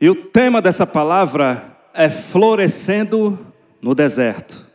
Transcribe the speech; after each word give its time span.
E 0.00 0.08
o 0.08 0.14
tema 0.14 0.60
dessa 0.60 0.86
palavra 0.86 1.76
é 1.94 2.08
florescendo 2.10 3.38
no 3.80 3.94
deserto. 3.94 4.66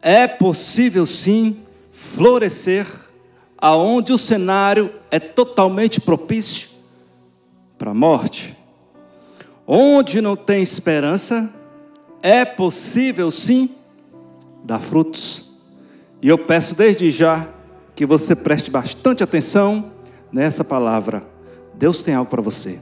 É 0.00 0.26
possível 0.26 1.06
sim 1.06 1.58
florescer 1.92 2.86
aonde 3.56 4.12
o 4.12 4.18
cenário 4.18 4.92
é 5.10 5.20
totalmente 5.20 6.00
propício 6.00 6.70
para 7.78 7.92
a 7.92 7.94
morte. 7.94 8.56
Onde 9.66 10.20
não 10.20 10.34
tem 10.34 10.60
esperança, 10.60 11.48
é 12.20 12.44
possível 12.44 13.30
sim 13.30 13.70
dar 14.64 14.80
frutos. 14.80 15.54
E 16.20 16.28
eu 16.28 16.38
peço 16.38 16.76
desde 16.76 17.10
já 17.10 17.48
que 17.94 18.04
você 18.04 18.34
preste 18.34 18.70
bastante 18.70 19.22
atenção 19.22 19.92
nessa 20.32 20.64
palavra. 20.64 21.24
Deus 21.74 22.02
tem 22.02 22.14
algo 22.14 22.30
para 22.30 22.42
você. 22.42 22.80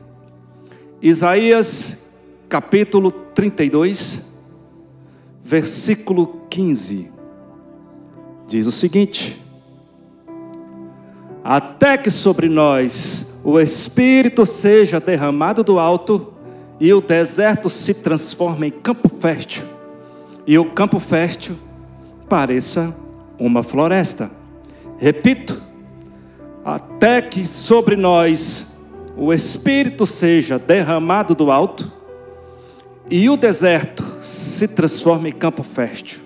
Isaías 1.03 2.06
capítulo 2.47 3.11
32, 3.11 4.34
versículo 5.42 6.42
15, 6.51 7.11
diz 8.47 8.66
o 8.66 8.73
seguinte: 8.73 9.42
Até 11.42 11.97
que 11.97 12.11
sobre 12.11 12.51
nós 12.51 13.39
o 13.42 13.59
Espírito 13.59 14.45
seja 14.45 15.01
derramado 15.01 15.65
do 15.65 15.78
alto, 15.78 16.34
e 16.78 16.92
o 16.92 17.01
deserto 17.01 17.70
se 17.70 17.95
transforme 17.95 18.67
em 18.67 18.70
campo 18.70 19.09
fértil, 19.09 19.64
e 20.47 20.59
o 20.59 20.67
campo 20.67 20.98
fértil 20.98 21.56
pareça 22.28 22.95
uma 23.39 23.62
floresta. 23.62 24.30
Repito, 24.98 25.62
até 26.62 27.23
que 27.23 27.47
sobre 27.47 27.97
nós 27.97 28.70
o 29.20 29.34
Espírito 29.34 30.06
seja 30.06 30.59
derramado 30.59 31.34
do 31.34 31.51
alto 31.51 31.92
e 33.11 33.28
o 33.28 33.37
deserto 33.37 34.03
se 34.22 34.67
transforme 34.67 35.28
em 35.28 35.33
campo 35.33 35.62
fértil 35.62 36.22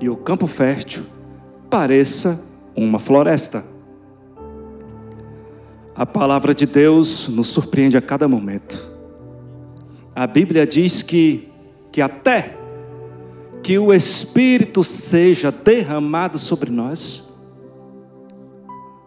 e 0.00 0.08
o 0.08 0.16
campo 0.16 0.48
fértil 0.48 1.04
pareça 1.70 2.44
uma 2.74 2.98
floresta. 2.98 3.64
A 5.94 6.04
palavra 6.04 6.52
de 6.52 6.66
Deus 6.66 7.28
nos 7.28 7.46
surpreende 7.46 7.96
a 7.96 8.02
cada 8.02 8.26
momento. 8.26 8.90
A 10.12 10.26
Bíblia 10.26 10.66
diz 10.66 11.02
que, 11.02 11.48
que 11.92 12.02
até 12.02 12.56
que 13.62 13.78
o 13.78 13.94
Espírito 13.94 14.82
seja 14.82 15.52
derramado 15.52 16.38
sobre 16.38 16.70
nós, 16.70 17.32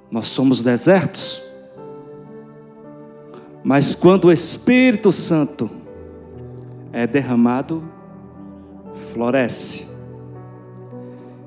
nós 0.09 0.27
somos 0.27 0.63
desertos 0.63 1.42
mas 3.63 3.95
quando 3.95 4.25
o 4.25 4.31
Espírito 4.31 5.11
Santo 5.11 5.69
é 6.91 7.07
derramado, 7.07 7.83
floresce. 9.11 9.87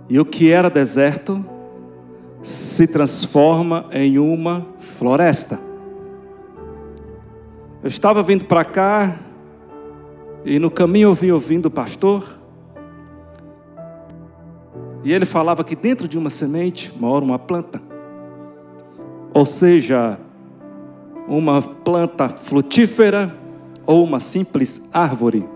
E 0.08 0.18
o 0.18 0.24
que 0.24 0.50
era 0.50 0.70
deserto 0.70 1.44
se 2.42 2.86
transforma 2.86 3.86
em 3.92 4.18
uma 4.18 4.66
floresta. 4.78 5.60
Eu 7.82 7.88
estava 7.88 8.22
vindo 8.22 8.44
para 8.44 8.64
cá 8.64 9.18
e 10.44 10.58
no 10.58 10.70
caminho 10.70 11.10
eu 11.10 11.14
vim 11.14 11.30
ouvindo 11.32 11.66
o 11.66 11.70
pastor. 11.70 12.24
E 15.04 15.12
ele 15.12 15.26
falava 15.26 15.62
que 15.62 15.76
dentro 15.76 16.08
de 16.08 16.16
uma 16.16 16.30
semente 16.30 16.92
mora 16.98 17.24
uma 17.24 17.38
planta. 17.38 17.80
Ou 19.34 19.44
seja, 19.44 20.18
uma 21.28 21.60
planta 21.60 22.28
frutífera 22.28 23.34
ou 23.84 24.04
uma 24.04 24.20
simples 24.20 24.88
árvore. 24.92 25.46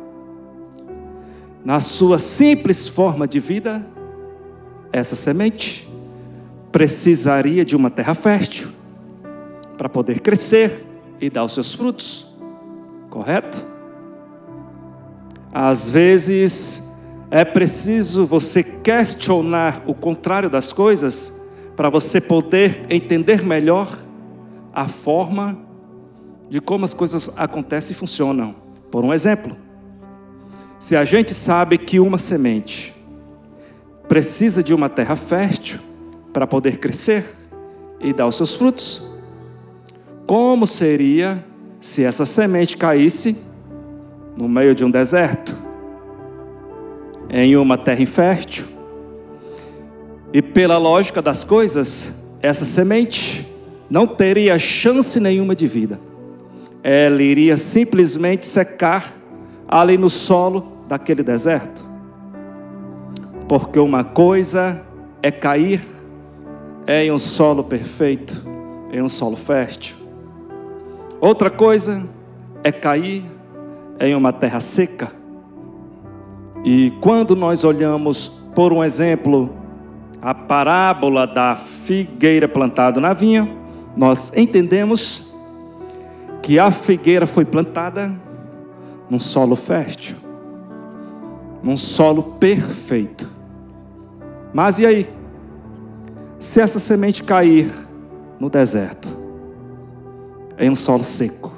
Na 1.64 1.80
sua 1.80 2.18
simples 2.18 2.88
forma 2.88 3.28
de 3.28 3.38
vida, 3.38 3.84
essa 4.92 5.14
semente 5.14 5.88
precisaria 6.72 7.64
de 7.64 7.76
uma 7.76 7.90
terra 7.90 8.14
fértil 8.14 8.68
para 9.76 9.88
poder 9.88 10.20
crescer 10.20 10.84
e 11.20 11.28
dar 11.28 11.44
os 11.44 11.54
seus 11.54 11.74
frutos, 11.74 12.34
correto? 13.10 13.64
Às 15.52 15.90
vezes 15.90 16.90
é 17.30 17.44
preciso 17.44 18.26
você 18.26 18.62
questionar 18.62 19.82
o 19.86 19.94
contrário 19.94 20.48
das 20.48 20.72
coisas 20.72 21.40
para 21.76 21.88
você 21.88 22.20
poder 22.20 22.86
entender 22.88 23.44
melhor 23.44 23.88
a 24.72 24.88
forma 24.88 25.58
de 26.48 26.60
como 26.60 26.84
as 26.84 26.94
coisas 26.94 27.30
acontecem 27.36 27.94
e 27.94 27.96
funcionam. 27.96 28.54
Por 28.90 29.04
um 29.04 29.12
exemplo, 29.12 29.56
se 30.78 30.96
a 30.96 31.04
gente 31.04 31.34
sabe 31.34 31.78
que 31.78 32.00
uma 32.00 32.18
semente 32.18 32.94
precisa 34.08 34.62
de 34.62 34.74
uma 34.74 34.88
terra 34.88 35.14
fértil 35.14 35.78
para 36.32 36.46
poder 36.46 36.78
crescer 36.78 37.36
e 38.00 38.12
dar 38.12 38.26
os 38.26 38.34
seus 38.34 38.54
frutos, 38.54 39.10
como 40.26 40.66
seria 40.66 41.44
se 41.80 42.04
essa 42.04 42.24
semente 42.24 42.76
caísse 42.76 43.38
no 44.36 44.48
meio 44.48 44.74
de 44.74 44.84
um 44.84 44.90
deserto, 44.90 45.56
em 47.28 47.56
uma 47.56 47.76
terra 47.76 48.02
infértil? 48.02 48.66
E 50.32 50.40
pela 50.40 50.78
lógica 50.78 51.20
das 51.20 51.42
coisas, 51.42 52.14
essa 52.40 52.64
semente 52.64 53.49
não 53.90 54.06
teria 54.06 54.58
chance 54.58 55.18
nenhuma 55.18 55.54
de 55.54 55.66
vida. 55.66 56.00
Ela 56.82 57.20
iria 57.22 57.56
simplesmente 57.56 58.46
secar 58.46 59.12
ali 59.68 59.98
no 59.98 60.08
solo 60.08 60.72
daquele 60.88 61.22
deserto. 61.22 61.84
Porque 63.48 63.80
uma 63.80 64.04
coisa 64.04 64.80
é 65.20 65.30
cair 65.30 65.84
em 66.86 67.10
um 67.10 67.18
solo 67.18 67.64
perfeito, 67.64 68.48
em 68.92 69.02
um 69.02 69.08
solo 69.08 69.36
fértil. 69.36 69.96
Outra 71.20 71.50
coisa 71.50 72.08
é 72.62 72.72
cair 72.72 73.24
em 73.98 74.14
uma 74.14 74.32
terra 74.32 74.60
seca. 74.60 75.12
E 76.64 76.92
quando 77.00 77.34
nós 77.34 77.64
olhamos, 77.64 78.28
por 78.54 78.72
um 78.72 78.82
exemplo, 78.82 79.50
a 80.22 80.32
parábola 80.34 81.26
da 81.26 81.56
figueira 81.56 82.48
plantada 82.48 83.00
na 83.00 83.12
vinha, 83.12 83.59
nós 83.96 84.32
entendemos 84.36 85.34
que 86.42 86.58
a 86.58 86.70
figueira 86.70 87.26
foi 87.26 87.44
plantada 87.44 88.12
num 89.08 89.18
solo 89.18 89.56
fértil, 89.56 90.16
num 91.62 91.76
solo 91.76 92.22
perfeito. 92.38 93.28
Mas 94.52 94.78
e 94.78 94.86
aí? 94.86 95.10
Se 96.38 96.60
essa 96.60 96.78
semente 96.78 97.22
cair 97.22 97.70
no 98.38 98.48
deserto, 98.48 99.08
em 100.58 100.70
um 100.70 100.74
solo 100.74 101.04
seco, 101.04 101.52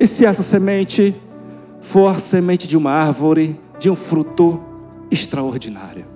e 0.00 0.06
se 0.06 0.24
essa 0.24 0.42
semente 0.42 1.14
for 1.80 2.18
semente 2.20 2.66
de 2.66 2.76
uma 2.76 2.90
árvore, 2.90 3.60
de 3.78 3.90
um 3.90 3.96
fruto 3.96 4.60
extraordinário? 5.10 6.06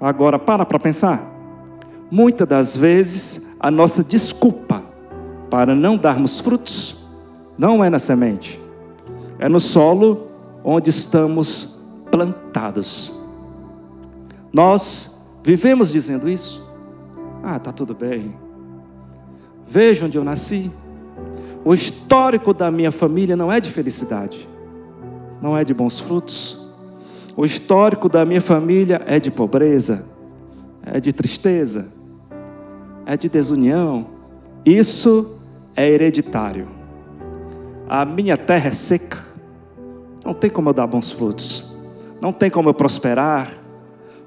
Agora, 0.00 0.38
para 0.38 0.64
para 0.64 0.78
pensar. 0.78 1.28
Muitas 2.10 2.48
das 2.48 2.76
vezes 2.76 3.49
a 3.60 3.70
nossa 3.70 4.02
desculpa 4.02 4.82
para 5.50 5.74
não 5.74 5.98
darmos 5.98 6.40
frutos 6.40 7.04
não 7.58 7.84
é 7.84 7.90
na 7.90 7.98
semente, 7.98 8.58
é 9.38 9.50
no 9.50 9.60
solo 9.60 10.28
onde 10.64 10.88
estamos 10.88 11.82
plantados. 12.10 13.22
Nós 14.50 15.22
vivemos 15.44 15.92
dizendo 15.92 16.28
isso. 16.28 16.66
Ah, 17.42 17.58
tá 17.58 17.70
tudo 17.70 17.94
bem. 17.94 18.34
Veja 19.66 20.06
onde 20.06 20.16
eu 20.16 20.24
nasci. 20.24 20.72
O 21.62 21.74
histórico 21.74 22.54
da 22.54 22.70
minha 22.70 22.90
família 22.90 23.36
não 23.36 23.52
é 23.52 23.60
de 23.60 23.70
felicidade, 23.70 24.48
não 25.42 25.56
é 25.56 25.64
de 25.64 25.74
bons 25.74 26.00
frutos. 26.00 26.66
O 27.36 27.44
histórico 27.44 28.08
da 28.08 28.24
minha 28.24 28.40
família 28.40 29.02
é 29.06 29.20
de 29.20 29.30
pobreza, 29.30 30.06
é 30.82 30.98
de 30.98 31.12
tristeza 31.12 31.99
é 33.10 33.16
de 33.16 33.28
desunião. 33.28 34.06
Isso 34.64 35.36
é 35.74 35.88
hereditário. 35.88 36.68
A 37.88 38.04
minha 38.04 38.36
terra 38.36 38.68
é 38.68 38.72
seca. 38.72 39.26
Não 40.24 40.32
tem 40.32 40.48
como 40.48 40.68
eu 40.68 40.72
dar 40.72 40.86
bons 40.86 41.10
frutos. 41.10 41.76
Não 42.20 42.32
tem 42.32 42.48
como 42.48 42.68
eu 42.68 42.74
prosperar. 42.74 43.52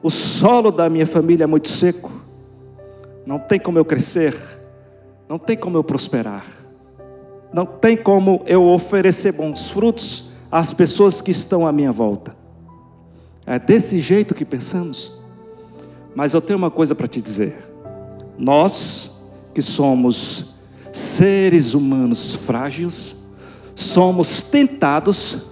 O 0.01 0.09
solo 0.09 0.69
da 0.69 0.89
minha 0.89 1.07
família 1.07 1.45
é 1.45 1.47
muito 1.47 1.69
seco. 1.69 2.11
Não 3.25 3.39
tem 3.39 3.57
como 3.57 3.79
eu 3.79 3.85
crescer. 3.85 4.35
Não 5.29 5.39
tem 5.39 5.55
como 5.55 5.77
eu 5.77 5.83
prosperar. 5.85 6.45
Não 7.53 7.65
tem 7.65 7.95
como 7.95 8.41
eu 8.45 8.65
oferecer 8.65 9.31
bons 9.31 9.69
frutos 9.69 10.33
às 10.51 10.73
pessoas 10.73 11.21
que 11.21 11.31
estão 11.31 11.65
à 11.65 11.71
minha 11.71 11.91
volta. 11.93 12.35
É 13.45 13.57
desse 13.57 13.99
jeito 13.99 14.35
que 14.35 14.43
pensamos. 14.43 15.23
Mas 16.13 16.33
eu 16.33 16.41
tenho 16.41 16.57
uma 16.57 16.69
coisa 16.69 16.93
para 16.93 17.07
te 17.07 17.21
dizer. 17.21 17.72
Nós, 18.37 19.23
que 19.53 19.61
somos 19.61 20.55
seres 20.91 21.73
humanos 21.73 22.35
frágeis, 22.35 23.27
somos 23.75 24.41
tentados 24.41 25.47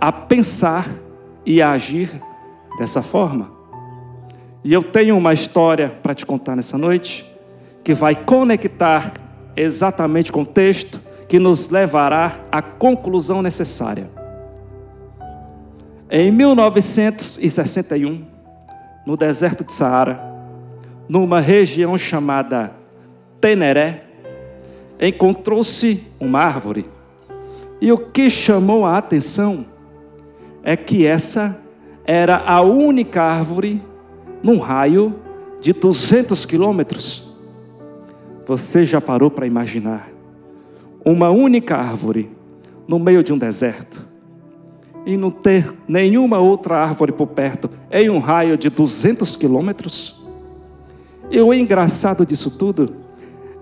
a 0.00 0.10
pensar 0.10 0.88
e 1.44 1.60
a 1.60 1.72
agir 1.72 2.22
dessa 2.78 3.02
forma. 3.02 3.52
E 4.62 4.72
eu 4.72 4.82
tenho 4.82 5.16
uma 5.16 5.32
história 5.32 5.88
para 6.02 6.14
te 6.14 6.24
contar 6.24 6.56
nessa 6.56 6.78
noite, 6.78 7.24
que 7.82 7.92
vai 7.94 8.14
conectar 8.14 9.12
exatamente 9.54 10.32
com 10.32 10.42
o 10.42 10.46
texto 10.46 11.00
que 11.28 11.38
nos 11.38 11.68
levará 11.68 12.40
à 12.50 12.62
conclusão 12.62 13.42
necessária. 13.42 14.10
Em 16.10 16.30
1961, 16.30 18.24
no 19.06 19.16
deserto 19.16 19.64
de 19.64 19.72
Saara, 19.72 20.33
numa 21.08 21.40
região 21.40 21.96
chamada 21.96 22.72
Teneré, 23.40 24.04
encontrou-se 25.00 26.04
uma 26.18 26.40
árvore. 26.40 26.86
E 27.80 27.92
o 27.92 27.98
que 27.98 28.30
chamou 28.30 28.86
a 28.86 28.96
atenção 28.96 29.66
é 30.62 30.76
que 30.76 31.06
essa 31.06 31.60
era 32.06 32.36
a 32.36 32.60
única 32.60 33.22
árvore 33.22 33.82
num 34.42 34.58
raio 34.58 35.14
de 35.60 35.72
200 35.72 36.44
quilômetros. 36.46 37.34
Você 38.46 38.84
já 38.84 39.00
parou 39.00 39.30
para 39.30 39.46
imaginar 39.46 40.10
uma 41.04 41.30
única 41.30 41.76
árvore 41.76 42.30
no 42.86 42.98
meio 42.98 43.22
de 43.22 43.32
um 43.32 43.38
deserto 43.38 44.06
e 45.06 45.16
não 45.16 45.30
ter 45.30 45.74
nenhuma 45.86 46.38
outra 46.38 46.76
árvore 46.76 47.12
por 47.12 47.26
perto 47.28 47.70
em 47.90 48.08
um 48.08 48.18
raio 48.18 48.56
de 48.56 48.70
200 48.70 49.36
quilômetros? 49.36 50.13
E 51.30 51.40
o 51.40 51.52
engraçado 51.52 52.24
disso 52.24 52.50
tudo 52.58 53.04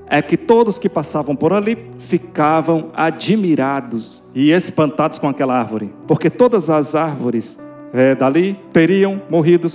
é 0.07 0.21
que 0.21 0.37
todos 0.37 0.79
que 0.79 0.89
passavam 0.89 1.35
por 1.35 1.53
ali 1.53 1.91
ficavam 1.99 2.91
admirados 2.95 4.23
e 4.35 4.51
espantados 4.51 5.19
com 5.19 5.29
aquela 5.29 5.59
árvore, 5.59 5.93
porque 6.07 6.29
todas 6.29 6.69
as 6.69 6.95
árvores 6.95 7.59
é, 7.95 8.15
dali 8.15 8.59
teriam 8.73 9.23
morrido 9.31 9.73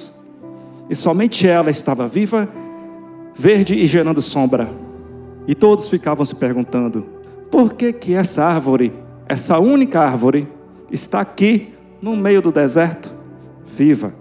e 0.89 0.95
somente 0.95 1.47
ela 1.47 1.69
estava 1.69 2.07
viva, 2.07 2.47
verde 3.33 3.75
e 3.75 3.87
gerando 3.87 4.21
sombra. 4.21 4.69
E 5.47 5.55
todos 5.55 5.89
ficavam 5.89 6.25
se 6.25 6.35
perguntando: 6.35 7.03
por 7.49 7.73
que 7.73 7.91
que 7.91 8.13
essa 8.13 8.43
árvore, 8.43 8.93
essa 9.27 9.57
única 9.59 10.01
árvore, 10.01 10.47
está 10.91 11.21
aqui 11.21 11.73
no 12.01 12.15
meio 12.15 12.41
do 12.41 12.51
deserto, 12.51 13.11
viva? 13.65 14.13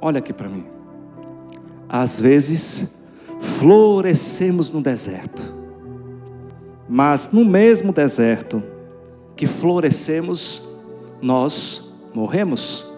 Olha 0.00 0.18
aqui 0.18 0.32
para 0.32 0.48
mim. 0.48 0.75
Às 1.88 2.20
vezes 2.20 2.96
florescemos 3.38 4.70
no 4.70 4.80
deserto, 4.80 5.54
mas 6.88 7.30
no 7.32 7.44
mesmo 7.44 7.92
deserto 7.92 8.62
que 9.34 9.46
florescemos, 9.46 10.68
nós 11.20 11.94
morremos. 12.14 12.90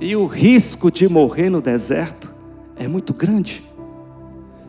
E 0.00 0.16
o 0.16 0.26
risco 0.26 0.90
de 0.90 1.08
morrer 1.08 1.50
no 1.50 1.60
deserto 1.60 2.34
é 2.76 2.86
muito 2.86 3.12
grande 3.12 3.68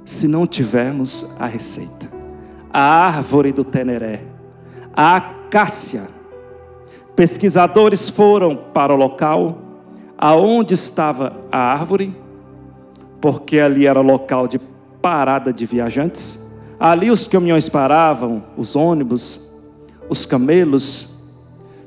se 0.03 0.27
não 0.27 0.47
tivermos 0.47 1.35
a 1.39 1.45
receita. 1.45 2.11
A 2.73 2.81
árvore 2.81 3.51
do 3.51 3.63
Teneré, 3.63 4.23
a 4.93 5.15
acácia. 5.15 6.07
Pesquisadores 7.15 8.09
foram 8.09 8.55
para 8.55 8.93
o 8.93 8.97
local 8.97 9.59
aonde 10.17 10.73
estava 10.73 11.37
a 11.51 11.57
árvore, 11.57 12.15
porque 13.21 13.59
ali 13.59 13.85
era 13.85 14.01
local 14.01 14.47
de 14.47 14.59
parada 15.01 15.51
de 15.51 15.65
viajantes. 15.65 16.49
Ali 16.79 17.11
os 17.11 17.27
caminhões 17.27 17.67
paravam, 17.67 18.43
os 18.57 18.75
ônibus, 18.75 19.53
os 20.07 20.25
camelos. 20.25 21.17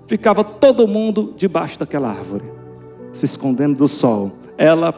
Ficava 0.07 0.45
todo 0.45 0.87
mundo 0.87 1.35
debaixo 1.37 1.79
daquela 1.79 2.09
árvore 2.09 2.45
se 3.13 3.25
escondendo 3.25 3.77
do 3.77 3.87
sol. 3.87 4.33
Ela 4.57 4.95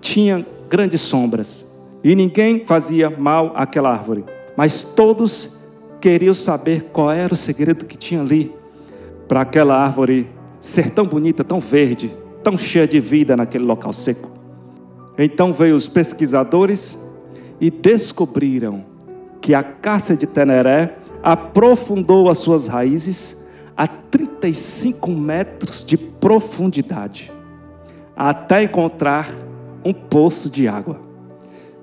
tinha 0.00 0.46
grandes 0.68 1.00
sombras 1.00 1.66
e 2.02 2.14
ninguém 2.14 2.64
fazia 2.64 3.08
mal 3.08 3.52
àquela 3.56 3.90
árvore, 3.90 4.24
mas 4.56 4.82
todos 4.82 5.60
queriam 6.00 6.34
saber 6.34 6.90
qual 6.92 7.10
era 7.10 7.32
o 7.32 7.36
segredo 7.36 7.86
que 7.86 7.96
tinha 7.96 8.20
ali 8.20 8.54
para 9.26 9.40
aquela 9.40 9.76
árvore 9.76 10.28
ser 10.60 10.90
tão 10.90 11.06
bonita, 11.06 11.42
tão 11.42 11.60
verde, 11.60 12.14
tão 12.42 12.58
cheia 12.58 12.86
de 12.86 13.00
vida 13.00 13.36
naquele 13.36 13.64
local 13.64 13.92
seco. 13.92 14.33
Então 15.16 15.52
veio 15.52 15.76
os 15.76 15.88
pesquisadores 15.88 16.98
e 17.60 17.70
descobriram 17.70 18.84
que 19.40 19.54
a 19.54 19.62
caça 19.62 20.16
de 20.16 20.26
Teneré 20.26 20.96
aprofundou 21.22 22.28
as 22.28 22.38
suas 22.38 22.66
raízes 22.66 23.46
a 23.76 23.86
35 23.86 25.10
metros 25.10 25.84
de 25.84 25.96
profundidade 25.96 27.32
até 28.16 28.62
encontrar 28.62 29.28
um 29.84 29.92
poço 29.92 30.48
de 30.48 30.68
água. 30.68 31.00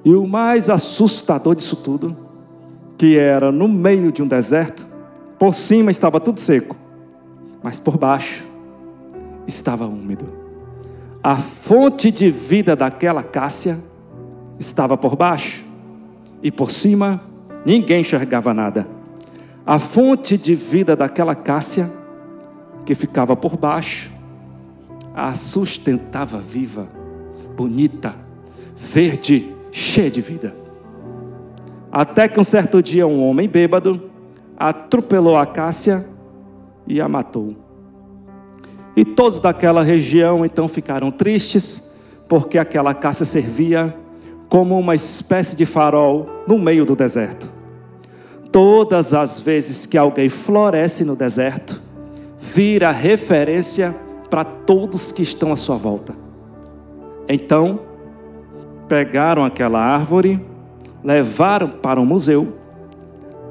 E 0.03 0.13
o 0.13 0.25
mais 0.25 0.69
assustador 0.69 1.55
disso 1.55 1.75
tudo, 1.75 2.15
que 2.97 3.17
era 3.17 3.51
no 3.51 3.67
meio 3.67 4.11
de 4.11 4.23
um 4.23 4.27
deserto, 4.27 4.87
por 5.37 5.53
cima 5.53 5.91
estava 5.91 6.19
tudo 6.19 6.39
seco, 6.39 6.75
mas 7.61 7.79
por 7.79 7.97
baixo 7.97 8.45
estava 9.47 9.85
úmido. 9.85 10.40
A 11.23 11.35
fonte 11.35 12.11
de 12.11 12.29
vida 12.31 12.75
daquela 12.75 13.21
cássia 13.21 13.77
estava 14.59 14.97
por 14.97 15.15
baixo, 15.15 15.63
e 16.41 16.51
por 16.51 16.71
cima 16.71 17.21
ninguém 17.65 18.01
enxergava 18.01 18.53
nada. 18.53 18.87
A 19.65 19.77
fonte 19.77 20.37
de 20.37 20.55
vida 20.55 20.95
daquela 20.95 21.35
cássia, 21.35 21.91
que 22.85 22.95
ficava 22.95 23.35
por 23.35 23.55
baixo, 23.55 24.11
a 25.13 25.35
sustentava 25.35 26.39
viva, 26.39 26.89
bonita, 27.55 28.15
verde, 28.75 29.53
cheia 29.71 30.09
de 30.09 30.21
vida. 30.21 30.55
Até 31.91 32.27
que 32.27 32.39
um 32.39 32.43
certo 32.43 32.81
dia 32.81 33.05
um 33.05 33.23
homem 33.23 33.47
bêbado 33.47 34.09
atropelou 34.57 35.37
a 35.37 35.45
Cássia 35.45 36.07
e 36.87 37.01
a 37.01 37.07
matou. 37.07 37.55
E 38.95 39.05
todos 39.05 39.39
daquela 39.39 39.83
região 39.83 40.45
então 40.45 40.67
ficaram 40.67 41.11
tristes, 41.11 41.93
porque 42.27 42.57
aquela 42.57 42.93
Cássia 42.93 43.25
servia 43.25 43.95
como 44.49 44.77
uma 44.77 44.93
espécie 44.93 45.55
de 45.55 45.65
farol 45.65 46.27
no 46.47 46.57
meio 46.57 46.85
do 46.85 46.95
deserto. 46.95 47.49
Todas 48.51 49.13
as 49.13 49.39
vezes 49.39 49.85
que 49.85 49.97
alguém 49.97 50.27
floresce 50.27 51.05
no 51.05 51.15
deserto, 51.15 51.81
vira 52.37 52.91
referência 52.91 53.95
para 54.29 54.43
todos 54.43 55.11
que 55.11 55.21
estão 55.21 55.53
à 55.53 55.55
sua 55.55 55.77
volta. 55.77 56.13
Então, 57.29 57.79
pegaram 58.89 59.45
aquela 59.45 59.79
árvore, 59.79 60.45
levaram 61.01 61.69
para 61.69 61.99
o 61.99 62.05
museu 62.05 62.55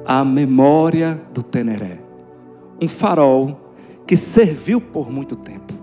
a 0.05 0.23
memória 0.23 1.19
do 1.33 1.41
Teneré, 1.41 1.99
um 2.81 2.87
farol 2.87 3.60
que 4.11 4.17
serviu 4.17 4.81
por 4.81 5.09
muito 5.09 5.37
tempo. 5.37 5.73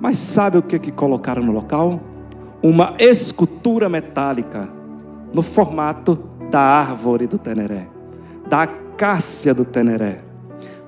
Mas 0.00 0.18
sabe 0.18 0.58
o 0.58 0.62
que, 0.64 0.80
que 0.80 0.90
colocaram 0.90 1.40
no 1.40 1.52
local? 1.52 2.00
Uma 2.60 2.96
escultura 2.98 3.88
metálica 3.88 4.68
no 5.32 5.40
formato 5.40 6.18
da 6.50 6.58
árvore 6.58 7.28
do 7.28 7.38
Teneré, 7.38 7.86
da 8.48 8.62
acácia 8.62 9.54
do 9.54 9.64
Teneré, 9.64 10.24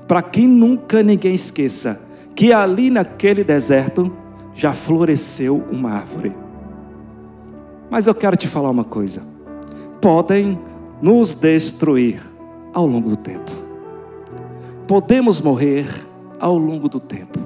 para 0.09 0.21
que 0.21 0.45
nunca 0.45 1.01
ninguém 1.01 1.33
esqueça 1.33 2.03
que 2.35 2.53
ali 2.53 2.91
naquele 2.91 3.45
deserto 3.45 4.13
já 4.53 4.73
floresceu 4.73 5.63
uma 5.71 5.93
árvore. 5.93 6.35
Mas 7.89 8.09
eu 8.09 8.17
quero 8.17 8.37
te 8.37 8.49
falar 8.49 8.71
uma 8.71 8.83
coisa: 8.83 9.23
podem 10.01 10.59
nos 11.01 11.35
destruir 11.35 12.21
ao 12.75 12.85
longo 12.85 13.11
do 13.11 13.17
tempo, 13.17 13.53
podemos 14.89 15.41
morrer 15.41 16.11
ao 16.43 16.59
longo 16.59 16.89
do 16.89 16.99
tempo, 16.99 17.39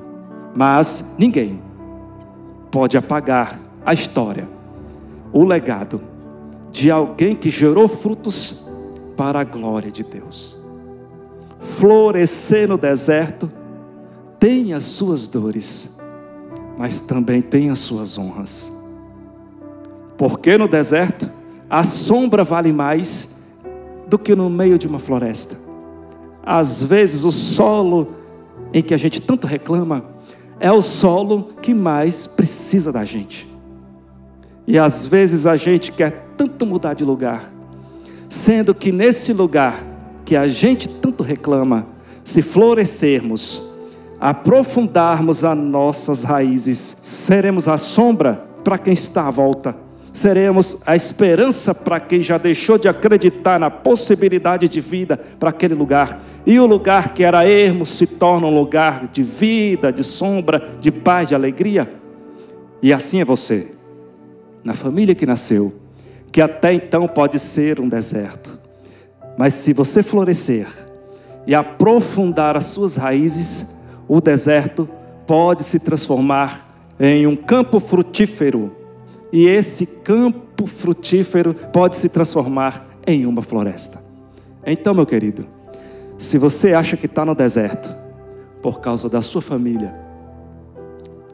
mas 0.55 1.15
ninguém 1.19 1.61
pode 2.71 2.97
apagar 2.97 3.61
a 3.85 3.93
história, 3.93 4.49
o 5.35 5.45
legado 5.45 6.01
de 6.73 6.91
alguém 6.91 7.37
que 7.37 7.51
gerou 7.51 7.89
frutos 7.89 8.67
para 9.15 9.41
a 9.41 9.45
glória 9.45 9.93
de 9.93 10.03
Deus. 10.03 10.65
Florescer 11.61 12.67
no 12.67 12.79
deserto 12.79 13.53
tem 14.41 14.73
as 14.73 14.85
suas 14.85 15.29
dores, 15.29 15.99
mas 16.79 16.99
também 16.99 17.43
tem 17.43 17.69
as 17.69 17.81
suas 17.81 18.17
honras. 18.17 18.73
Porque 20.17 20.57
no 20.57 20.67
deserto 20.67 21.31
a 21.69 21.85
sombra 21.85 22.43
vale 22.43 22.73
mais 22.73 23.37
do 24.09 24.19
que 24.19 24.35
no 24.35 24.49
meio 24.49 24.79
de 24.79 24.89
uma 24.89 24.99
floresta. 24.99 25.57
Às 26.43 26.83
vezes 26.83 27.25
o 27.25 27.31
solo 27.31 28.25
em 28.73 28.83
que 28.83 28.95
a 28.95 28.97
gente 28.97 29.21
tanto 29.21 29.47
reclama 29.47 30.05
é 30.59 30.73
o 30.73 30.81
solo 30.81 31.51
que 31.61 31.75
mais 31.75 32.27
precisa 32.27 32.93
da 32.93 33.05
gente. 33.05 33.47
E 34.67 34.79
às 34.79 35.07
vezes 35.07 35.47
a 35.47 35.57
gente 35.57 35.93
quer 35.93 36.33
tanto 36.37 36.67
mudar 36.67 36.95
de 36.95 37.05
lugar, 37.05 37.53
sendo 38.29 38.75
que 38.75 38.91
nesse 38.91 39.33
lugar 39.33 39.85
que 40.25 40.35
a 40.35 40.49
gente 40.49 40.89
tanto 40.89 41.23
reclama, 41.23 41.87
se 42.25 42.43
florescermos, 42.43 43.63
aprofundarmos 44.21 45.45
as 45.45 45.57
nossas 45.57 46.25
raízes, 46.25 46.99
seremos 47.03 47.69
a 47.69 47.79
sombra 47.79 48.45
para 48.65 48.79
quem 48.79 48.93
está 48.93 49.29
à 49.29 49.31
volta. 49.31 49.86
Seremos 50.17 50.79
a 50.87 50.97
esperança 50.97 51.75
para 51.75 52.01
quem 52.01 52.23
já 52.23 52.39
deixou 52.39 52.79
de 52.79 52.89
acreditar 52.89 53.61
na 53.61 53.71
possibilidade 53.71 54.67
de 54.67 54.81
vida 54.81 55.21
para 55.39 55.51
aquele 55.51 55.75
lugar. 55.75 56.23
E 56.47 56.59
o 56.59 56.65
lugar 56.65 57.13
que 57.13 57.23
era 57.23 57.47
ermo 57.47 57.85
se 57.85 58.07
torna 58.07 58.47
um 58.47 58.59
lugar 58.59 59.09
de 59.09 59.23
vida, 59.23 59.93
de 59.93 60.03
sombra, 60.03 60.71
de 60.81 60.91
paz, 60.91 61.29
de 61.29 61.35
alegria. 61.35 61.93
E 62.81 62.95
assim 62.95 63.21
é 63.21 63.27
você, 63.27 63.73
na 64.65 64.73
família 64.73 65.15
que 65.15 65.27
nasceu, 65.27 65.75
que 66.33 66.41
até 66.41 66.73
então 66.73 67.07
pode 67.07 67.39
ser 67.39 67.79
um 67.79 67.87
deserto. 67.87 68.59
Mas 69.37 69.53
se 69.53 69.75
você 69.75 70.03
florescer 70.03 70.67
e 71.47 71.55
aprofundar 71.55 72.57
as 72.57 72.65
suas 72.65 72.97
raízes, 72.97 73.77
o 74.09 74.19
deserto 74.23 74.89
pode 75.27 75.63
se 75.63 75.79
transformar 75.79 76.75
em 76.99 77.27
um 77.27 77.37
campo 77.37 77.79
frutífero. 77.79 78.86
E 79.33 79.47
esse 79.47 79.87
campo 79.87 80.67
frutífero 80.67 81.55
pode 81.73 81.97
se 81.97 82.09
transformar 82.09 82.87
em 83.07 83.27
uma 83.27 83.43
floresta. 83.43 84.05
Então, 84.65 84.95
meu 84.95 85.07
querido, 85.07 85.47
se 86.19 86.39
você 86.39 86.73
acha 86.73 86.97
que 86.97 87.07
está 87.07 87.25
no 87.25 87.35
deserto 87.35 87.95
por 88.63 88.81
causa 88.81 89.09
da 89.09 89.21
sua 89.21 89.43
família, 89.43 89.95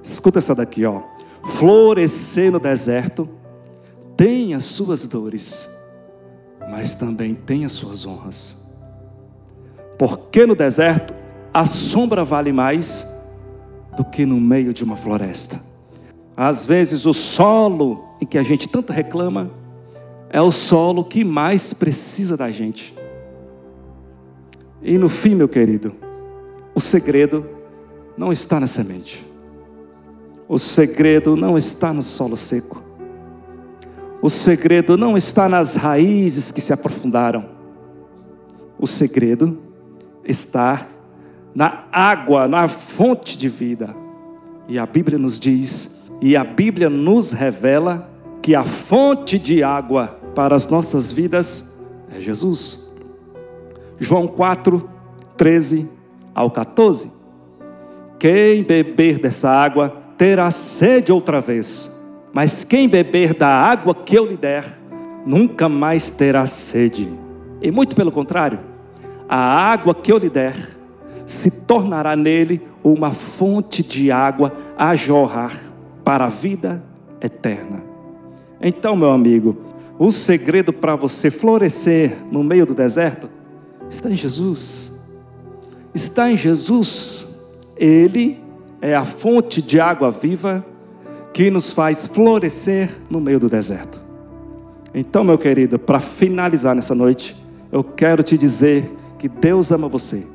escuta 0.02 0.38
essa 0.38 0.54
daqui, 0.54 0.84
ó. 0.84 1.02
Florescer 1.42 2.52
no 2.52 2.60
deserto 2.60 3.28
tem 4.16 4.54
as 4.54 4.64
suas 4.64 5.06
dores, 5.06 5.68
mas 6.70 6.94
também 6.94 7.34
tem 7.34 7.64
as 7.64 7.72
suas 7.72 8.06
honras. 8.06 8.62
Porque 9.98 10.46
no 10.46 10.54
deserto 10.54 11.14
a 11.54 11.64
sombra 11.64 12.24
vale 12.24 12.52
mais 12.52 13.06
do 13.96 14.04
que 14.04 14.24
no 14.24 14.40
meio 14.40 14.72
de 14.72 14.84
uma 14.84 14.96
floresta. 14.96 15.60
Às 16.36 16.64
vezes, 16.64 17.06
o 17.06 17.12
solo 17.12 18.04
em 18.20 18.26
que 18.26 18.38
a 18.38 18.42
gente 18.42 18.68
tanto 18.68 18.92
reclama 18.92 19.50
é 20.30 20.40
o 20.40 20.50
solo 20.50 21.04
que 21.04 21.22
mais 21.24 21.74
precisa 21.74 22.36
da 22.36 22.50
gente. 22.50 22.94
E 24.82 24.96
no 24.96 25.08
fim, 25.08 25.34
meu 25.34 25.48
querido, 25.48 25.94
o 26.74 26.80
segredo 26.80 27.46
não 28.16 28.32
está 28.32 28.58
na 28.58 28.66
semente. 28.66 29.24
O 30.48 30.58
segredo 30.58 31.36
não 31.36 31.56
está 31.56 31.92
no 31.92 32.02
solo 32.02 32.36
seco. 32.36 32.82
O 34.22 34.30
segredo 34.30 34.96
não 34.96 35.16
está 35.16 35.48
nas 35.48 35.76
raízes 35.76 36.50
que 36.50 36.60
se 36.60 36.72
aprofundaram. 36.72 37.48
O 38.78 38.86
segredo 38.86 39.58
está 40.24 40.86
na 41.54 41.84
água, 41.92 42.48
na 42.48 42.68
fonte 42.68 43.36
de 43.36 43.48
vida. 43.48 43.94
E 44.68 44.78
a 44.78 44.86
Bíblia 44.86 45.18
nos 45.18 45.38
diz, 45.38 45.91
e 46.22 46.36
a 46.36 46.44
Bíblia 46.44 46.88
nos 46.88 47.32
revela 47.32 48.08
que 48.40 48.54
a 48.54 48.62
fonte 48.62 49.40
de 49.40 49.64
água 49.64 50.16
para 50.36 50.54
as 50.54 50.68
nossas 50.68 51.10
vidas 51.10 51.76
é 52.16 52.20
Jesus. 52.20 52.88
João 53.98 54.28
4, 54.28 54.88
13 55.36 55.90
ao 56.32 56.48
14. 56.48 57.10
Quem 58.20 58.62
beber 58.62 59.18
dessa 59.18 59.50
água 59.50 59.90
terá 60.16 60.48
sede 60.52 61.10
outra 61.10 61.40
vez, 61.40 62.00
mas 62.32 62.62
quem 62.62 62.88
beber 62.88 63.34
da 63.34 63.48
água 63.48 63.92
que 63.92 64.16
eu 64.16 64.24
lhe 64.24 64.36
der, 64.36 64.64
nunca 65.26 65.68
mais 65.68 66.12
terá 66.12 66.46
sede. 66.46 67.12
E 67.60 67.72
muito 67.72 67.96
pelo 67.96 68.12
contrário, 68.12 68.60
a 69.28 69.36
água 69.36 69.92
que 69.92 70.12
eu 70.12 70.18
lhe 70.18 70.30
der, 70.30 70.54
se 71.26 71.50
tornará 71.50 72.14
nele 72.14 72.62
uma 72.84 73.10
fonte 73.10 73.82
de 73.82 74.12
água 74.12 74.52
a 74.78 74.94
jorrar 74.94 75.71
para 76.04 76.26
a 76.26 76.28
vida 76.28 76.82
eterna. 77.20 77.82
Então, 78.60 78.94
meu 78.94 79.10
amigo, 79.10 79.56
o 79.98 80.10
segredo 80.10 80.72
para 80.72 80.96
você 80.96 81.30
florescer 81.30 82.16
no 82.30 82.42
meio 82.42 82.66
do 82.66 82.74
deserto 82.74 83.28
está 83.88 84.10
em 84.10 84.16
Jesus. 84.16 85.00
Está 85.94 86.30
em 86.30 86.36
Jesus. 86.36 87.28
Ele 87.76 88.40
é 88.80 88.94
a 88.94 89.04
fonte 89.04 89.60
de 89.60 89.78
água 89.78 90.10
viva 90.10 90.64
que 91.32 91.50
nos 91.50 91.72
faz 91.72 92.06
florescer 92.06 92.90
no 93.08 93.20
meio 93.20 93.40
do 93.40 93.48
deserto. 93.48 94.00
Então, 94.94 95.24
meu 95.24 95.38
querido, 95.38 95.78
para 95.78 96.00
finalizar 96.00 96.74
nessa 96.74 96.94
noite, 96.94 97.36
eu 97.70 97.82
quero 97.82 98.22
te 98.22 98.36
dizer 98.36 98.92
que 99.18 99.28
Deus 99.28 99.72
ama 99.72 99.88
você. 99.88 100.26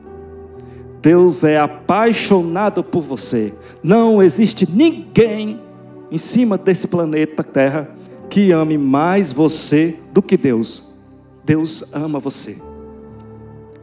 Deus 1.02 1.44
é 1.44 1.60
apaixonado 1.60 2.84
por 2.84 3.02
você. 3.02 3.54
Não 3.84 4.22
existe 4.22 4.70
ninguém 4.70 5.60
em 6.12 6.18
cima 6.18 6.58
desse 6.58 6.88
planeta 6.88 7.44
Terra 7.44 7.90
que 8.30 8.52
ame 8.52 8.78
mais 8.78 9.32
você 9.32 9.96
do 10.12 10.22
que 10.22 10.38
Deus. 10.38 10.96
Deus 11.46 11.94
ama 11.94 12.20
você. 12.20 12.62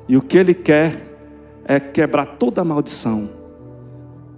E 0.08 0.16
o 0.16 0.22
que 0.22 0.36
Ele 0.36 0.54
quer 0.54 1.14
é 1.64 1.80
quebrar 1.80 2.26
toda 2.26 2.60
a 2.60 2.64
maldição 2.64 3.28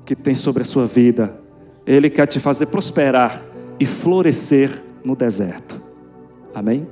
que 0.05 0.15
tem 0.15 0.35
sobre 0.35 0.63
a 0.63 0.65
sua 0.65 0.87
vida. 0.87 1.41
Ele 1.85 2.09
quer 2.09 2.27
te 2.27 2.39
fazer 2.39 2.67
prosperar 2.67 3.43
e 3.79 3.85
florescer 3.85 4.83
no 5.05 5.17
deserto. 5.17 5.81
Amém? 6.55 6.87